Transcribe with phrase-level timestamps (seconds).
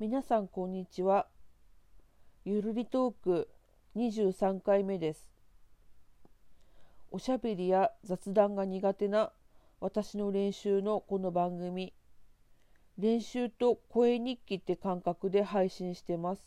[0.00, 1.26] 皆さんこんにちは。
[2.44, 3.48] ゆるりトーク
[3.96, 5.28] 23回目です。
[7.10, 9.32] おしゃべりや雑談が苦手な
[9.80, 11.92] 私の練習のこの番組、
[12.96, 16.44] 練習と声日記って感覚で配信してます。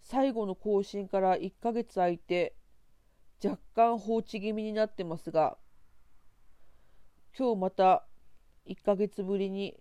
[0.00, 2.54] 最後の更新から1ヶ月空いて
[3.44, 5.58] 若干放置気味になってますが、
[7.38, 8.06] 今日また
[8.66, 9.78] 1ヶ月ぶりに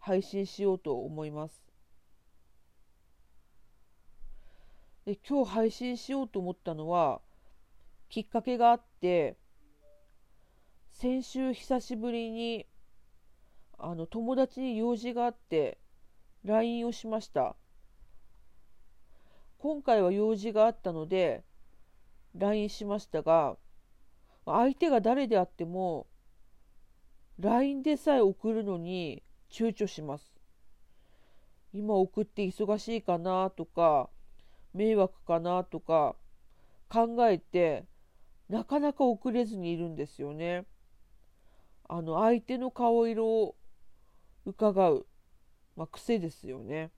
[0.00, 1.62] 配信しようと思います。
[5.04, 7.20] で今日配信しようと思ったのは
[8.08, 9.36] きっかけがあって
[10.92, 12.66] 先週久しぶりに
[13.78, 15.78] あの友達に用事があって
[16.44, 17.56] LINE をしました
[19.58, 21.44] 今回は用事があったので
[22.36, 23.56] LINE しましたが
[24.44, 26.06] 相手が誰であっても
[27.38, 30.32] LINE でさえ送るのに躊躇します。
[31.72, 34.10] 今送って忙しいかなとか
[34.74, 36.16] 迷惑かなとか
[36.88, 37.84] 考えて
[38.48, 40.64] なかなか遅れずにいるんですよね。
[41.88, 43.56] あの相手の顔色を
[44.44, 45.06] 伺う、
[45.76, 46.90] まあ、癖ですよね。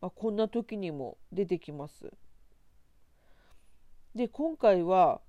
[0.00, 2.12] まあ、こんな時にも出てきます。
[4.14, 5.20] で今回は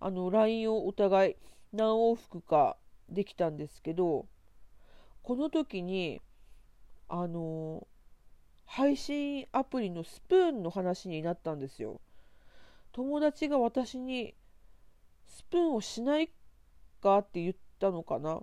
[0.00, 1.36] あの LINE をお互い
[1.72, 2.76] 何往復か
[3.08, 4.26] できたんですけど
[5.24, 6.20] この時に
[7.08, 7.88] あの
[8.66, 12.02] 配信アプリのスプーンの話になったんですよ。
[12.92, 14.34] 友達が私に
[15.26, 16.30] スプーンをしない
[17.02, 18.42] かって言ったのかな。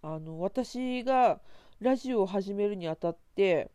[0.00, 1.42] あの私が
[1.78, 3.70] ラジオを始めるにあたって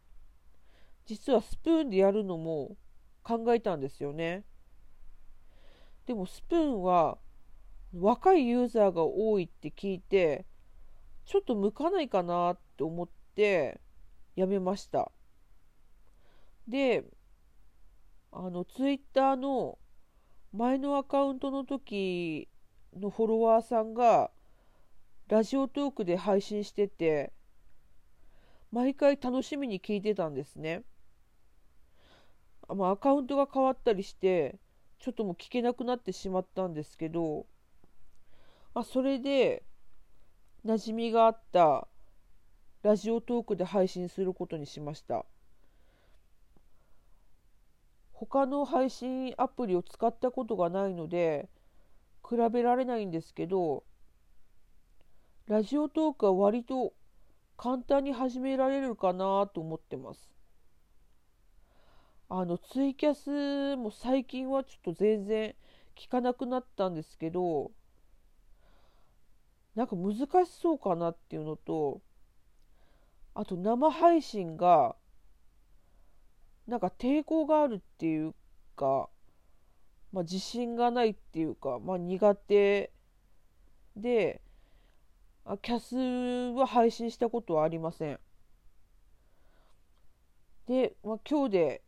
[1.06, 2.76] 実はスプーンでやるのも
[3.22, 4.44] 考えたんですよね。
[6.08, 7.20] でもスプーンは
[7.94, 10.46] 若いユーザーが多いって聞いて
[11.26, 13.80] ちょっと向かないかなって思って
[14.36, 15.12] やめました
[16.68, 17.04] で
[18.32, 19.80] あのツイッターの
[20.54, 22.48] 前のアカウントの時
[22.96, 24.32] のフォロワーさんが
[25.28, 27.32] ラジオトークで配信してて
[28.72, 30.84] 毎回楽しみに聞いてたんですね。
[32.68, 34.60] まあ、アカウントが変わったりして
[35.00, 37.48] ちょっともう聞けなくなってしまったんですけど
[38.74, 39.64] あ、それで
[40.66, 41.88] 馴染みがあった
[42.84, 45.26] ラジオトークで配信することにしました。
[48.14, 51.48] 他の配信アプリを使ったことがないので
[52.28, 53.86] 比べられないんですけど
[55.48, 56.92] ラジオトークは割と
[57.56, 60.30] 簡単に始められるかなと思ってます。
[62.30, 65.56] あのツイキャスも最近はちょっと全然
[65.98, 67.72] 聞かなくなったんですけど
[69.76, 70.16] なんか難
[70.46, 72.02] しそうかなっていうのと
[73.34, 74.96] あと生配信が
[76.68, 78.36] なんか抵抗があるっていう
[78.76, 79.10] か、
[80.12, 82.92] まあ、自信がないっていうか、まあ、苦手
[83.96, 84.42] で
[85.46, 88.20] あキャスは配信したことはありません。
[90.68, 91.82] で、まあ、今日で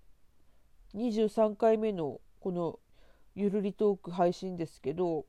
[0.96, 2.80] 23回目のこの
[3.36, 5.25] ゆるりトーク配信ですけど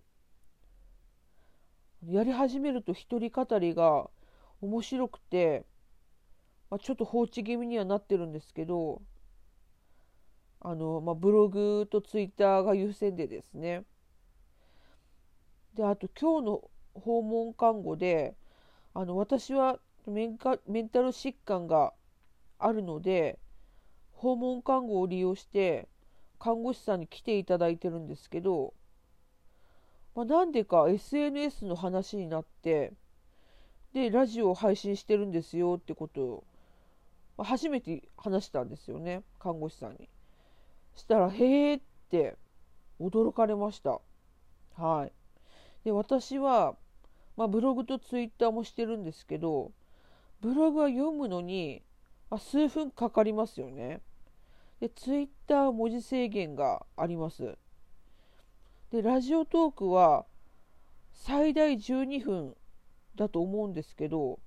[2.09, 4.11] やり始めると一人語りが
[4.61, 5.65] 面白くて、
[6.71, 9.03] まあ、ちょっと放置気味にはなってるんですけど
[10.61, 13.85] あの、まあ、ブログとツイッターが優先でですね。
[15.75, 18.37] であと今日の訪問看護で
[18.95, 21.95] あの私はメンカメンタル疾患が
[22.59, 23.39] あるので
[24.13, 25.89] 訪問看護を利用して
[26.39, 28.75] 看護師さんに来ていただいてるんですけど
[30.15, 32.93] まあ、なんでか SNS の話になって
[33.95, 36.45] でラジオを配信してるんですよってことを、
[37.37, 40.09] まあ、初めて話したんですよね看護師さんに。
[40.95, 41.81] したら「へえ」っ
[42.11, 42.37] て
[43.01, 44.01] 驚かれました。
[44.77, 45.13] はい、
[45.85, 46.77] で私は、
[47.37, 49.73] まあ、ブログとツイッターもしてるんですけど
[50.41, 51.83] ブログは読むのに、
[52.31, 54.01] まあ、数分かかりますよね。
[54.81, 57.57] でツイッター文字制限があります。
[58.93, 60.27] でラジオトークは
[61.15, 62.55] 最大12分
[63.17, 64.39] だと思うんですけど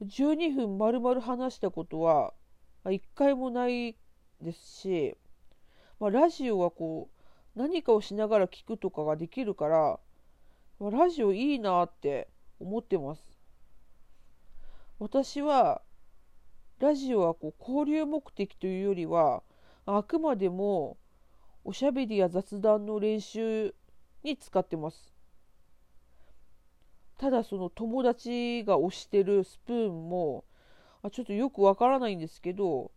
[0.00, 2.32] 12分丸々話したことは
[2.84, 3.96] 1回もない
[4.40, 5.16] ですし、
[5.98, 7.08] まあ、ラジオはこ
[7.56, 9.98] う何かをしながら聞くとかができるから、
[10.78, 12.28] まあ、ラジオいいなって
[12.60, 13.22] 思ってます。
[15.00, 15.82] 私は
[16.78, 19.42] ラジオはこう交流目的というよりは
[19.84, 20.96] あくまでも
[21.64, 23.74] おしゃべりや雑談の練習
[24.22, 25.14] に使ってます。
[27.16, 30.44] ただその友達が推してるスプーンも
[31.02, 32.90] あちょっとよくわからないんですけど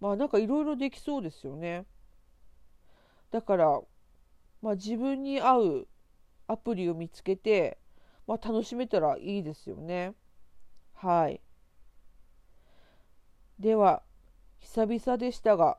[0.00, 1.86] まあなんかいろいろできそうですよね。
[3.30, 3.80] だから
[4.62, 5.88] まあ自分に合う
[6.48, 7.78] アプリを見つけて、
[8.26, 10.14] まあ、楽しめたらいいですよね。
[10.94, 11.40] はい。
[13.58, 14.02] では
[14.58, 15.78] 久々でしたが